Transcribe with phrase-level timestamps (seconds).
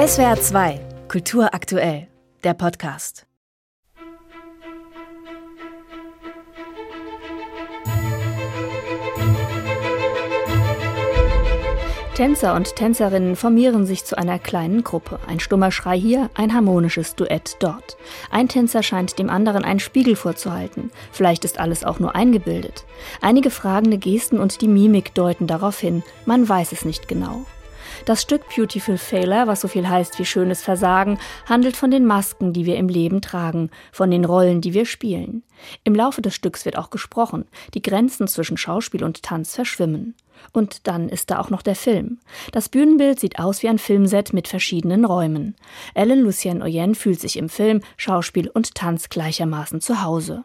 [0.00, 2.08] SWR 2, Kultur aktuell,
[2.42, 3.26] der Podcast.
[12.14, 15.18] Tänzer und Tänzerinnen formieren sich zu einer kleinen Gruppe.
[15.26, 17.98] Ein stummer Schrei hier, ein harmonisches Duett dort.
[18.30, 20.90] Ein Tänzer scheint dem anderen einen Spiegel vorzuhalten.
[21.12, 22.86] Vielleicht ist alles auch nur eingebildet.
[23.20, 26.02] Einige fragende Gesten und die Mimik deuten darauf hin.
[26.24, 27.44] Man weiß es nicht genau.
[28.04, 32.52] Das Stück Beautiful Failure, was so viel heißt wie schönes Versagen, handelt von den Masken,
[32.52, 35.42] die wir im Leben tragen, von den Rollen, die wir spielen.
[35.84, 40.14] Im Laufe des Stücks wird auch gesprochen, die Grenzen zwischen Schauspiel und Tanz verschwimmen.
[40.52, 42.18] Und dann ist da auch noch der Film.
[42.52, 45.54] Das Bühnenbild sieht aus wie ein Filmset mit verschiedenen Räumen.
[45.94, 50.44] Ellen Lucien Oyen fühlt sich im Film, Schauspiel und Tanz gleichermaßen zu Hause.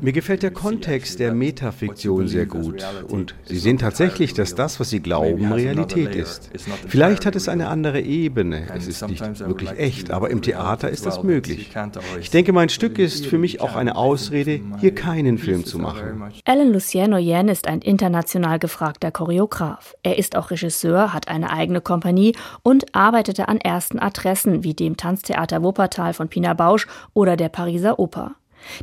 [0.00, 2.82] Mir gefällt der Kontext der Metafiktion sehr gut.
[3.08, 6.50] Und Sie sehen tatsächlich, dass das, was Sie glauben, Realität ist.
[6.88, 8.68] Vielleicht hat es eine andere Ebene.
[8.74, 11.70] Es ist nicht wirklich echt, aber im Theater ist das möglich.
[12.20, 16.22] Ich denke, mein Stück ist für mich auch eine Ausrede, hier keinen Film zu machen.
[16.46, 19.94] Alan Lucien Oyen ist ein international gefragter Choreograf.
[20.02, 24.96] Er ist auch Regisseur, hat eine eigene Kompanie und arbeitete an ersten Adressen wie dem
[24.96, 28.36] Tanztheater Wuppertal von Pina Bausch oder der Pariser Oper.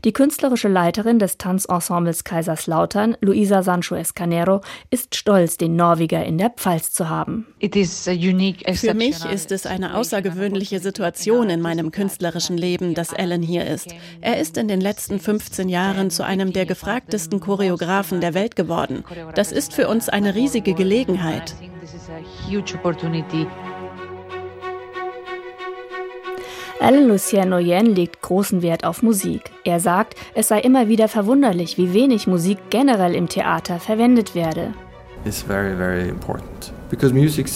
[0.04, 6.50] Die künstlerische Leiterin des Tanzensembles Kaiserslautern, Luisa Sancho Escanero, ist stolz, den Norweger in der
[6.50, 7.48] Pfalz zu haben.
[7.62, 13.96] Für mich ist es eine außergewöhnliche Situation in meinem künstlerischen Leben, dass Alan hier ist.
[14.20, 19.06] Er ist in den letzten 15 Jahren zu einem der gefragtesten Choreografen der Welt geworden.
[19.36, 21.56] Das ist für uns eine riesige Gelegenheit.
[26.82, 29.52] Alain Lucien Noyen legt großen Wert auf Musik.
[29.66, 34.74] Er sagt, es sei immer wieder verwunderlich, wie wenig Musik generell im Theater verwendet werde.
[35.26, 36.72] It's very, very important.
[36.90, 37.48] Because music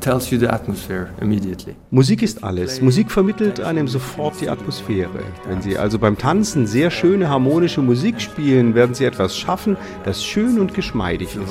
[0.00, 1.76] tells you the atmosphere immediately.
[1.90, 2.80] Musik ist alles.
[2.80, 5.20] Musik vermittelt einem sofort die Atmosphäre.
[5.46, 10.24] Wenn Sie also beim Tanzen sehr schöne harmonische Musik spielen, werden Sie etwas schaffen, das
[10.24, 11.42] schön und geschmeidig ist.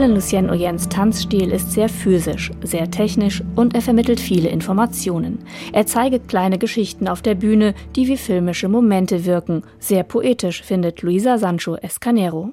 [0.00, 5.40] Alan Lucien Oyens Tanzstil ist sehr physisch, sehr technisch und er vermittelt viele Informationen.
[5.74, 9.62] Er zeigt kleine Geschichten auf der Bühne, die wie filmische Momente wirken.
[9.78, 12.48] Sehr poetisch, findet Luisa Sancho Escanero.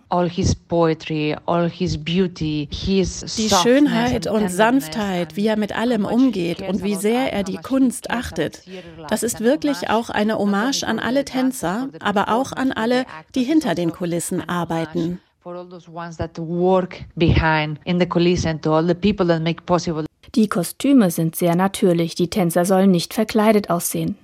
[3.37, 8.11] Die Schönheit und Sanftheit, wie er mit allem umgeht und wie sehr er die Kunst
[8.11, 8.63] achtet.
[9.09, 13.73] Das ist wirklich auch eine Hommage an alle Tänzer, aber auch an alle, die hinter
[13.73, 18.73] den Kulissen arbeiten for all those ones that work behind in the coulisses and to
[18.73, 20.03] all the people that make possible.
[20.35, 24.17] Die Kostüme sind sehr natürlich, die Tänzer sollen nicht verkleidet aussehen.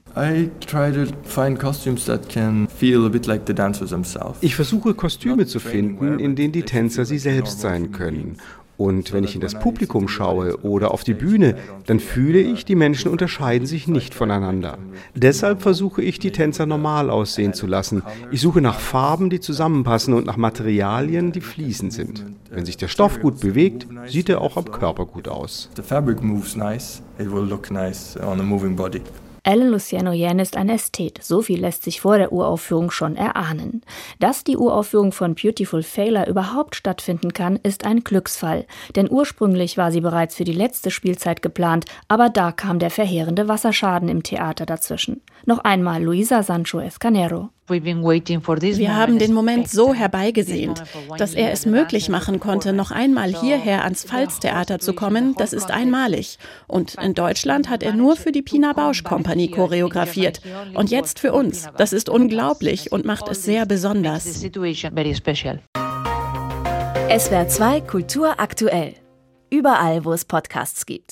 [4.41, 8.38] Ich versuche Kostüme zu finden, in denen die Tänzer sie selbst sein können.
[8.84, 11.56] Und wenn ich in das Publikum schaue oder auf die Bühne,
[11.86, 14.78] dann fühle ich, die Menschen unterscheiden sich nicht voneinander.
[15.16, 18.04] Deshalb versuche ich, die Tänzer normal aussehen zu lassen.
[18.30, 22.26] Ich suche nach Farben, die zusammenpassen und nach Materialien, die fließend sind.
[22.52, 25.70] Wenn sich der Stoff gut bewegt, sieht er auch am Körper gut aus.
[25.78, 29.02] The fabric moves nice, it will look nice on a moving body.
[29.46, 31.22] Alan Luciano Yen ist ein Ästhet.
[31.22, 33.81] So viel lässt sich vor der Uraufführung schon erahnen.
[34.20, 38.66] Dass die Uraufführung von Beautiful Failure überhaupt stattfinden kann, ist ein Glücksfall.
[38.96, 43.50] Denn ursprünglich war sie bereits für die letzte Spielzeit geplant, aber da kam der verheerende
[43.50, 45.22] Wasserschaden im Theater dazwischen.
[45.46, 47.50] Noch einmal Luisa Sancho Escanero.
[47.68, 50.84] Wir haben den Moment so herbeigesehnt,
[51.18, 55.35] dass er es möglich machen konnte, noch einmal hierher ans Pfalztheater zu kommen.
[55.38, 56.40] Das ist einmalig.
[56.68, 60.41] Und in Deutschland hat er nur für die Pina Bausch Kompanie choreografiert.
[60.73, 61.68] Und jetzt für uns.
[61.78, 64.41] Das ist unglaublich und macht es sehr besonders.
[67.09, 68.96] SWR 2 Kultur aktuell.
[69.50, 71.12] Überall, wo es Podcasts gibt.